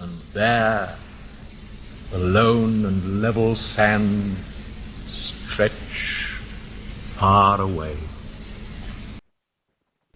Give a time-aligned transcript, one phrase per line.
[0.00, 0.96] and bare,
[2.10, 4.56] the lone and level sands
[5.06, 6.38] stretch
[7.16, 7.96] far away.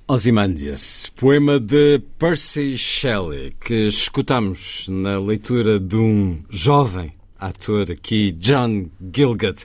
[0.08, 8.90] Ozymandias, poema de Percy Shelley, que escutamos na leitura de um jovem ator aqui, John
[9.14, 9.64] Gilgud.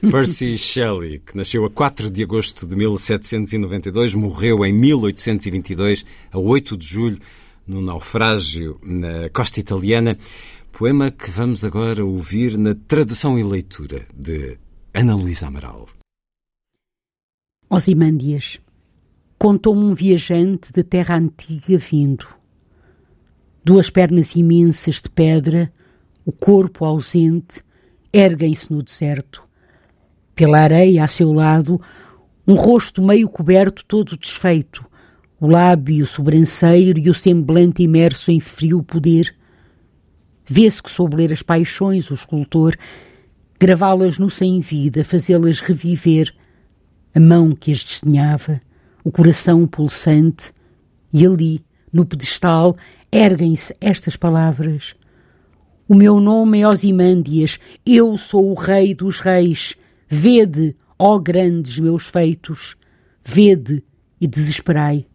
[0.10, 6.76] Percy Shelley, que nasceu a 4 de agosto de 1792, morreu em 1822, a 8
[6.76, 7.18] de julho,
[7.68, 10.16] no naufrágio na costa italiana.
[10.72, 14.58] Poema que vamos agora ouvir na tradução e leitura de
[14.94, 15.86] Ana Luísa Amaral.
[17.68, 18.58] Ozymandias,
[19.38, 22.26] contou-me um viajante de terra antiga vindo.
[23.62, 25.70] Duas pernas imensas de pedra,
[26.24, 27.62] o corpo ausente,
[28.12, 29.42] erguem-se no deserto.
[30.34, 31.80] Pela areia a seu lado,
[32.46, 34.86] um rosto meio coberto, todo desfeito,
[35.40, 39.34] o lábio sobranceiro e o semblante imerso em frio poder.
[40.44, 42.76] Vê-se que soube ler as paixões o escultor,
[43.60, 46.34] gravá-las no sem-vida, fazê-las reviver,
[47.14, 48.60] a mão que as desenhava,
[49.04, 50.52] o coração pulsante,
[51.12, 52.76] e ali, no pedestal,
[53.10, 54.94] erguem-se estas palavras.
[55.88, 59.74] O meu nome é Osimândias, eu sou o rei dos reis.
[60.06, 62.76] Vede, ó grandes meus feitos,
[63.24, 63.82] vede
[64.20, 65.06] e desesperai.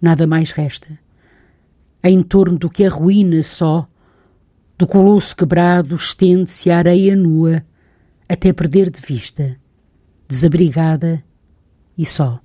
[0.00, 0.98] Nada mais resta.
[2.02, 3.84] Em torno do que a ruína só,
[4.78, 7.62] do colosso quebrado, estende-se a areia nua,
[8.28, 9.56] até perder de vista,
[10.26, 11.22] desabrigada
[11.98, 12.40] e só.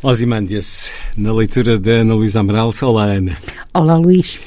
[0.00, 2.72] Ozymandias, na leitura da Ana Luísa Amaral.
[2.82, 3.36] Olá, Ana.
[3.74, 4.38] Olá, Luís.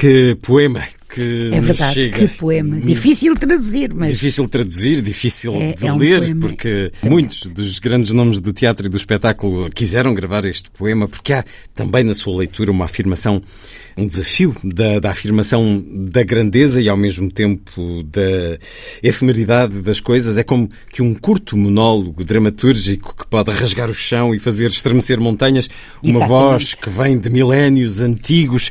[0.00, 2.18] Que poema que É verdade, chega.
[2.28, 2.80] que poema.
[2.80, 4.12] Difícil de traduzir, mas.
[4.12, 6.40] Difícil de traduzir, difícil É- de é um ler, poema.
[6.40, 11.32] porque muitos dos grandes nomes do teatro e do espetáculo quiseram gravar este poema, porque
[11.34, 11.44] há
[11.74, 13.42] também na sua leitura uma afirmação,
[13.96, 18.56] um desafio da, da afirmação da grandeza e ao mesmo tempo da
[19.02, 20.38] efemeridade das coisas.
[20.38, 25.20] É como que um curto monólogo dramatúrgico que pode rasgar o chão e fazer estremecer
[25.20, 25.68] montanhas,
[26.02, 26.28] uma Exatamente.
[26.28, 28.70] voz que vem de milénios antigos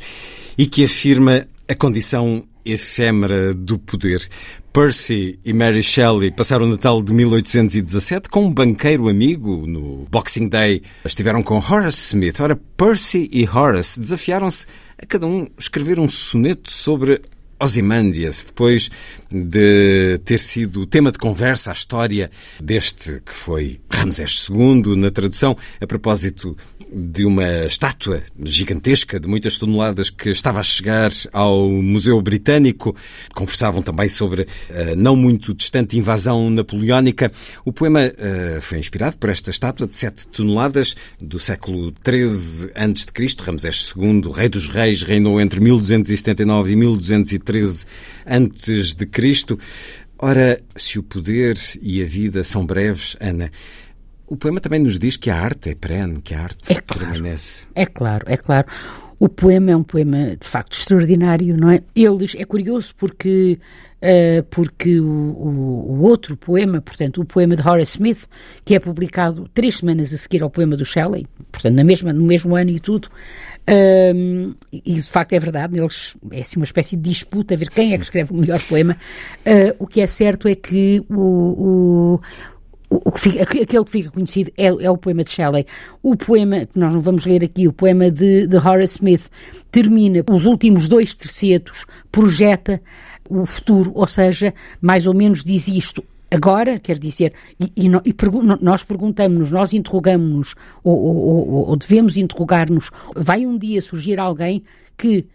[0.59, 4.27] e que afirma a condição efêmera do poder.
[4.73, 10.49] Percy e Mary Shelley passaram o Natal de 1817 com um banqueiro amigo no Boxing
[10.49, 10.81] Day.
[11.05, 12.41] Estiveram com Horace Smith.
[12.41, 14.67] Ora, Percy e Horace desafiaram-se
[15.01, 17.21] a cada um escrever um soneto sobre
[17.59, 18.89] Ozymandias, depois
[19.31, 25.55] de ter sido tema de conversa a história deste que foi Ramsés II, na tradução,
[25.79, 26.55] a propósito
[26.91, 32.95] de uma estátua gigantesca de muitas toneladas que estava a chegar ao Museu Britânico.
[33.33, 37.31] Conversavam também sobre a não muito distante invasão napoleónica.
[37.63, 43.35] O poema eh, foi inspirado por esta estátua de 7 toneladas do século XIII a.C.
[43.39, 46.75] Ramsés II, rei dos reis, reinou entre 1279 e
[47.51, 49.57] 1213 a.C.
[50.21, 53.49] Ora, se o poder e a vida são breves, Ana,
[54.27, 57.11] o poema também nos diz que a arte é perene, que a arte É claro.
[57.11, 57.67] permanece.
[57.73, 58.67] É claro, é claro.
[59.17, 61.81] O poema é um poema de facto extraordinário, não é?
[61.95, 63.59] Eles é curioso porque
[64.01, 68.27] uh, porque o, o, o, outro poema, portanto, o poema de Horace Smith,
[68.63, 72.23] que é publicado três semanas a seguir ao poema do Shelley, portanto, na mesma, no
[72.23, 73.09] mesmo ano e tudo,
[73.69, 77.69] uh, e de facto é verdade, eles é assim uma espécie de disputa a ver
[77.69, 78.97] quem é que escreve o melhor poema.
[79.45, 82.19] Uh, o que é certo é que o,
[82.89, 85.65] o que fica, aquele que fica conhecido é, é, o poema de Shelley.
[86.01, 89.29] O poema, que nós não vamos ler aqui, o poema de, de Horace Smith,
[89.71, 92.81] termina os últimos dois tercetos, projeta
[93.29, 96.03] o futuro, ou seja, mais ou menos diz isto.
[96.31, 100.53] Agora, quer dizer, e, e, e pergu nós perguntamos-nos, nós interrogamos-nos,
[100.83, 104.63] ou, ou, ou, ou devemos interrogar-nos, vai um dia surgir alguém
[104.95, 105.25] que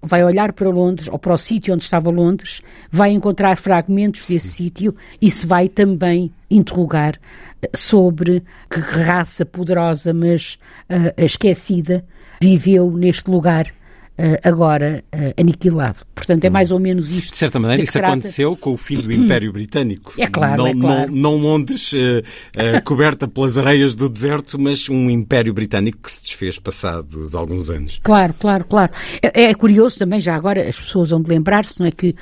[0.00, 4.48] vai olhar para Londres, ou para o sítio onde estava Londres, vai encontrar fragmentos desse
[4.48, 7.18] sítio e se vai também interrogar
[7.60, 10.58] eh, sobre que raça poderosa, mas
[10.88, 12.04] uh, esquecida,
[12.40, 13.72] viveu neste lugar
[14.42, 15.98] agora uh, aniquilado.
[16.14, 16.52] Portanto, é hum.
[16.52, 17.30] mais ou menos isto.
[17.30, 20.14] De certa maneira, isso aconteceu com o fim do Império Britânico.
[20.18, 21.12] É claro, não, é claro.
[21.12, 22.22] Não, não Londres uh,
[22.84, 28.00] coberta pelas areias do deserto, mas um Império Britânico que se desfez passados alguns anos.
[28.02, 28.92] Claro, claro, claro.
[29.22, 32.14] É, é curioso também, já agora, as pessoas vão de lembrar-se, não é que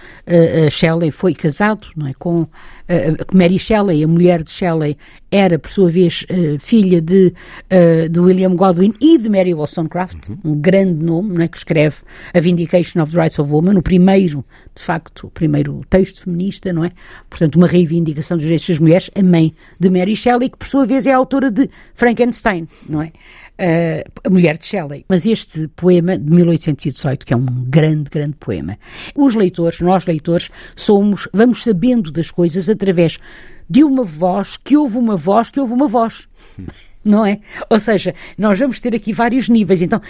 [0.70, 2.46] Shelley foi casado, não é, com
[2.88, 4.96] uh, Mary Shelley, a mulher de Shelley,
[5.30, 7.32] era, por sua vez, uh, filha de,
[7.70, 10.38] uh, de William Godwin e de Mary Wollstonecraft, uhum.
[10.44, 11.96] um grande nome, né, que escreve
[12.32, 14.44] A Vindication of the Rights of Women, o primeiro,
[14.74, 16.92] de facto, o primeiro texto feminista, não é?
[17.28, 20.86] Portanto, uma reivindicação dos direitos das mulheres, a mãe de Mary Shelley, que, por sua
[20.86, 23.12] vez, é autora de Frankenstein, não é?
[23.56, 25.04] Uh, a Mulher de Shelley.
[25.08, 28.76] Mas este poema de 1818, que é um grande, grande poema,
[29.14, 33.18] os leitores, nós leitores, somos, vamos sabendo das coisas através
[33.70, 36.26] de uma voz que houve uma voz que houve uma voz.
[37.04, 37.38] Não é?
[37.68, 39.82] Ou seja, nós vamos ter aqui vários níveis.
[39.82, 40.00] Então,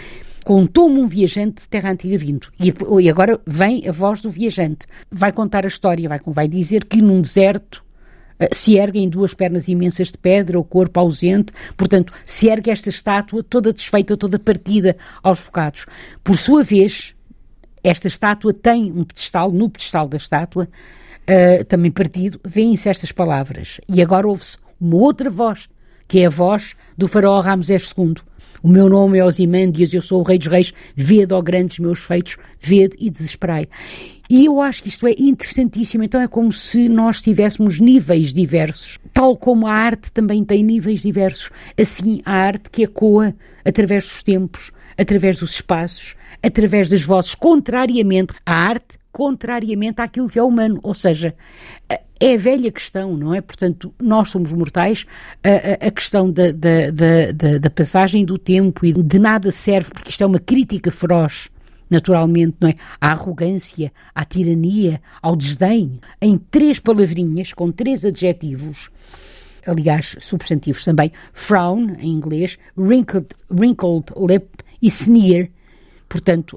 [0.45, 2.49] contou-me um viajante de terra antiga vindo.
[2.61, 4.87] E, e, agora vem a voz do viajante.
[5.11, 7.84] Vai contar a história, vai, vai dizer que num deserto
[8.39, 12.89] eh, se erguem duas pernas imensas de pedra, o corpo ausente, portanto, se ergue esta
[12.89, 15.87] estátua toda desfeita, toda partida aos bocados.
[16.23, 17.15] Por sua vez,
[17.83, 20.69] esta estátua tem um pedestal, no pedestal da estátua,
[21.29, 23.81] uh, também partido, vêm-se estas palavras.
[23.89, 25.69] E agora ouve-se uma outra voz,
[26.09, 28.15] que é a voz do faraó Ramsés II.
[28.65, 32.03] O meu nome é Osimândias, eu sou o rei dos reis, vede, ó grandes meus
[32.03, 33.69] feitos, vede e desesperai.
[34.31, 36.03] E eu acho que isto é interessantíssimo.
[36.03, 41.03] Então é como se nós tivéssemos níveis diversos, tal como a arte também tem níveis
[41.03, 41.51] diversos.
[41.79, 43.35] Assim, a arte que ecoa
[43.67, 50.39] através dos tempos, através dos espaços, através das vozes, contrariamente à arte, contrariamente àquilo que
[50.39, 50.81] é humano.
[50.83, 51.35] Ou seja,
[52.21, 53.41] é a velha questão, não é?
[53.41, 55.05] Portanto, nós somos mortais,
[55.43, 59.91] a, a, a questão da, da, da, da, passagem do tempo e de nada serve,
[59.91, 61.51] porque isto é uma crítica feroz
[61.91, 62.75] naturalmente, não é?
[63.01, 68.91] À arrogância, à tirania, ao desdém, em três palavrinhas, com três adjetivos,
[69.67, 74.49] aliás, substantivos também, frown, em inglês, wrinkled, wrinkled lip
[74.81, 75.51] e sneer,
[76.09, 76.57] portanto,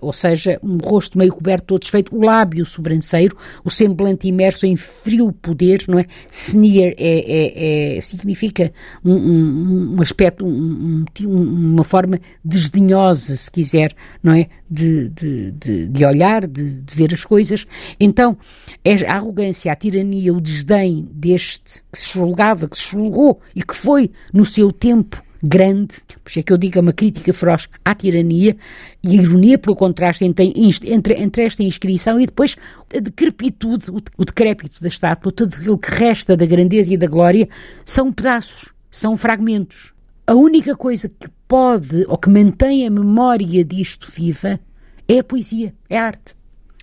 [0.00, 4.76] ou seja, um rosto meio coberto, todo desfeito, o lábio sobranceiro, o semblante imerso em
[4.76, 6.06] frio poder, não é?
[6.30, 8.72] Sneer é, é, é significa
[9.04, 14.48] um, um, um aspecto, um, uma forma desdenhosa, se quiser, não é?
[14.70, 17.66] De, de, de, de olhar, de, de, ver as coisas.
[18.00, 18.36] Então,
[18.84, 23.62] é a arrogância, a tirania, o desdém deste que se julgava, que se julgou e
[23.62, 27.32] que foi, no seu tempo, grande, por isso é que eu digo é uma crítica
[27.34, 28.56] feroz à tirania
[29.02, 32.56] e a ironia pelo contraste entre, entre, entre esta inscrição e depois
[32.94, 37.06] a decrepitude, o, o decrépito da estátua, tudo aquilo que resta da grandeza e da
[37.06, 37.46] glória,
[37.84, 39.92] são pedaços, são fragmentos.
[40.26, 44.58] A única coisa que pode ou que mantém a memória disto viva
[45.06, 46.34] é a poesia, é a arte.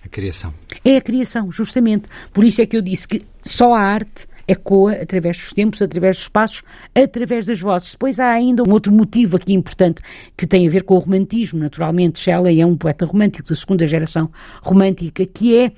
[0.04, 0.54] A criação.
[0.84, 2.08] É a criação, justamente.
[2.32, 6.16] Por isso é que eu disse que só a arte ecoa através dos tempos, através
[6.16, 6.62] dos espaços,
[6.94, 7.92] através das vozes.
[7.92, 10.02] Depois há ainda um outro motivo aqui importante
[10.36, 11.60] que tem a ver com o romantismo.
[11.60, 14.30] Naturalmente, Shelley é um poeta romântico da segunda geração
[14.62, 15.72] romântica, que é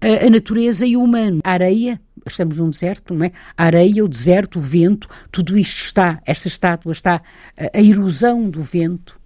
[0.00, 1.40] a, a natureza e o humano.
[1.44, 3.32] A areia, estamos num deserto, não é?
[3.56, 7.22] A areia, o deserto, o vento, tudo isto está, esta estátua está,
[7.56, 9.18] a, a erosão do vento,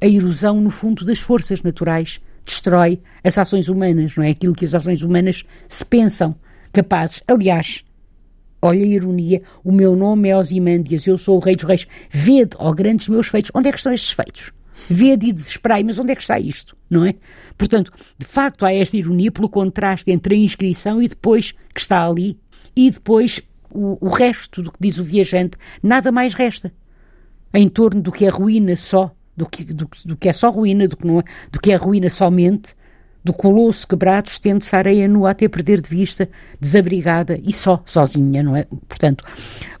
[0.00, 4.30] a erosão, no fundo, das forças naturais destrói as ações humanas, não é?
[4.30, 6.34] Aquilo que as ações humanas se pensam
[6.72, 7.22] capazes.
[7.28, 7.84] Aliás,
[8.60, 11.86] Olha a ironia, o meu nome é Osimândias, eu sou o rei dos reis.
[12.10, 14.52] Vede, ó grandes meus feitos, onde é que estão estes feitos?
[14.88, 17.14] Vede e desesperai, mas onde é que está isto, não é?
[17.56, 22.06] Portanto, de facto há esta ironia pelo contraste entre a inscrição e depois que está
[22.06, 22.38] ali,
[22.74, 26.72] e depois o, o resto do que diz o viajante, nada mais resta.
[27.54, 30.88] Em torno do que a ruína só do que, do, do que é só ruína,
[30.88, 32.74] do que, não é, do que é ruína somente,
[33.28, 36.26] do colosso quebrado, estende-se a areia nua até perder de vista,
[36.58, 38.64] desabrigada e só, sozinha, não é?
[38.88, 39.22] Portanto,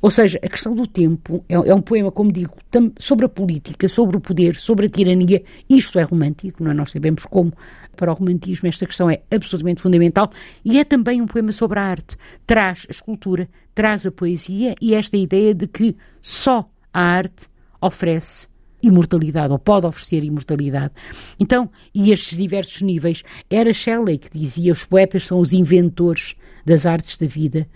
[0.02, 2.54] ou seja, a questão do tempo é, é um poema, como digo,
[2.98, 5.42] sobre a política, sobre o poder, sobre a tirania.
[5.68, 6.74] Isto é romântico, não é?
[6.74, 7.54] Nós sabemos como
[7.96, 10.30] para o romantismo esta questão é absolutamente fundamental
[10.62, 12.18] e é também um poema sobre a arte.
[12.46, 17.46] Traz a escultura, traz a poesia e esta ideia de que só a arte
[17.80, 18.46] oferece
[18.82, 20.92] imortalidade, ou pode oferecer imortalidade.
[21.38, 26.86] Então, e estes diversos níveis, era Shelley que dizia: os poetas são os inventores das
[26.86, 27.68] artes da vida,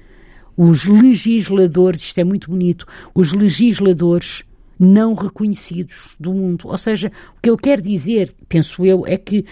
[0.56, 4.44] os legisladores, isto é muito bonito, os legisladores
[4.78, 6.68] não reconhecidos do mundo.
[6.68, 9.44] Ou seja, o que ele quer dizer, penso eu, é que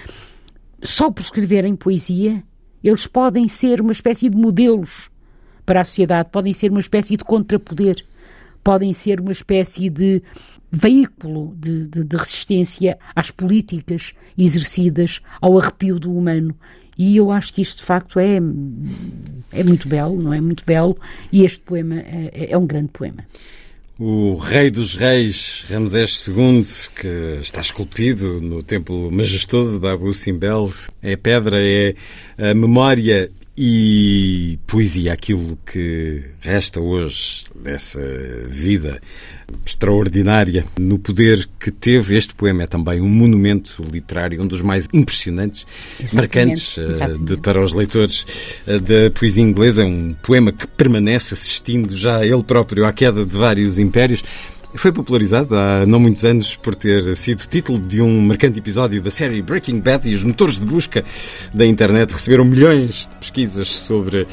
[0.82, 2.42] só por escreverem poesia,
[2.82, 5.10] eles podem ser uma espécie de modelos
[5.64, 8.04] para a sociedade, podem ser uma espécie de contrapoder,
[8.62, 10.22] podem ser uma espécie de
[10.70, 16.54] veículo de, de, de resistência às políticas exercidas ao arrepio do humano.
[16.96, 18.36] E eu acho que isto de facto é,
[19.52, 20.40] é muito belo, não é?
[20.40, 20.96] Muito belo,
[21.32, 23.24] e este poema é, é um grande poema.
[23.98, 26.64] O Rei dos Reis, Ramsés II,
[26.98, 30.70] que está esculpido no templo majestoso da Abu Simbel,
[31.02, 31.94] é pedra, é
[32.38, 33.30] a memória
[33.62, 38.00] e poesia, aquilo que resta hoje dessa
[38.46, 39.02] vida
[39.66, 42.16] extraordinária no poder que teve.
[42.16, 45.66] Este poema é também um monumento literário, um dos mais impressionantes,
[46.02, 47.24] exatamente, marcantes eh, exatamente.
[47.24, 48.26] De, para os leitores
[48.66, 49.82] eh, da poesia inglesa.
[49.82, 54.24] É um poema que permanece assistindo já ele próprio à queda de vários impérios.
[54.74, 59.10] Foi popularizado há não muitos anos por ter sido título de um marcante episódio da
[59.10, 61.04] série Breaking Bad e os motores de busca
[61.52, 64.26] da internet receberam milhões de pesquisas sobre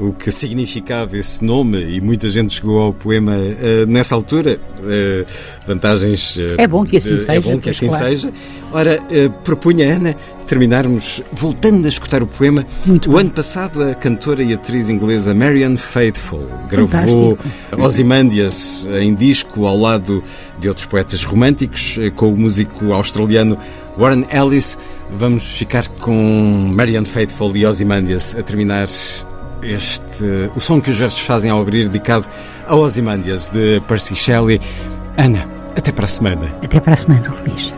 [0.00, 4.58] o que significava esse nome e muita gente chegou ao poema uh, nessa altura.
[4.78, 5.26] Uh,
[5.66, 6.36] vantagens.
[6.36, 7.32] Uh, é bom que assim seja.
[7.32, 8.04] É bom que assim claro.
[8.06, 8.32] seja.
[8.72, 8.98] Ora,
[9.44, 10.14] propunha Ana
[10.46, 12.64] terminarmos voltando a escutar o poema.
[12.86, 13.18] Muito o bom.
[13.18, 17.36] ano passado, a cantora e atriz inglesa Marianne Faithfull gravou
[17.76, 20.22] Ozymandias em disco ao lado
[20.58, 23.58] de outros poetas românticos, com o músico australiano
[23.98, 24.78] Warren Ellis.
[25.12, 26.14] Vamos ficar com
[26.72, 28.88] Marianne Faithfull e Ozymandias a terminar
[29.62, 32.26] este, o som que os versos fazem ao abrir, dedicado
[32.66, 34.60] a Ozymandias de Percy Shelley.
[35.16, 36.50] Ana, até para a semana.
[36.62, 37.72] Até para a semana, Luís.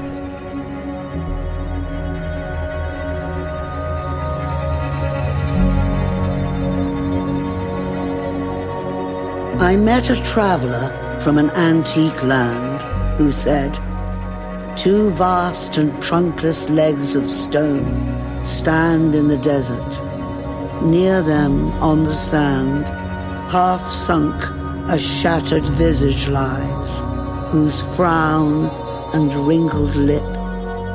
[9.60, 12.80] I met a traveller from an antique land
[13.16, 13.72] who said,
[14.76, 17.84] Two vast and trunkless legs of stone
[18.44, 20.11] stand in the desert.
[20.84, 22.84] Near them on the sand,
[23.50, 24.34] half sunk,
[24.88, 28.66] a shattered visage lies, whose frown
[29.14, 30.22] and wrinkled lip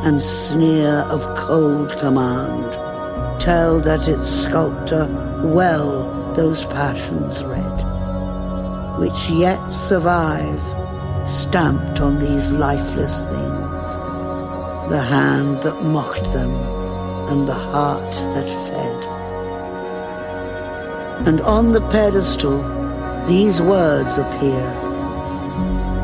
[0.04, 2.72] and sneer of cold command
[3.42, 5.08] tell that its sculptor
[5.44, 7.80] well those passions read,
[9.00, 10.62] which yet survive,
[11.30, 13.90] stamped on these lifeless things,
[14.90, 16.52] the hand that mocked them
[17.30, 18.77] and the heart that fed.
[21.26, 22.62] And on the pedestal,
[23.28, 24.64] these words appear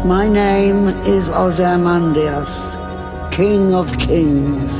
[0.03, 2.51] My name is Ozymandias,
[3.31, 4.73] King of Kings.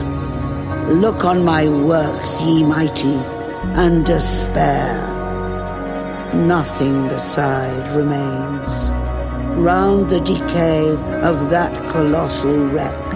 [0.91, 3.15] Look on my works, ye mighty,
[3.79, 4.97] and despair.
[6.33, 8.89] Nothing beside remains.
[9.55, 10.89] Round the decay
[11.21, 13.11] of that colossal wreck,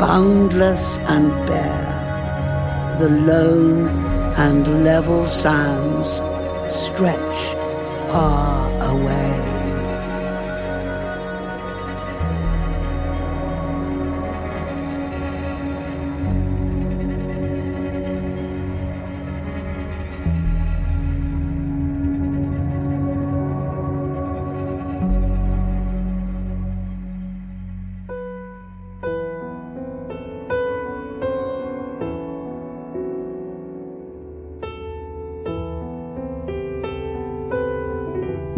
[0.00, 3.88] boundless and bare, the lone
[4.36, 6.29] and level sands
[6.72, 7.54] stretch
[8.10, 9.29] far away.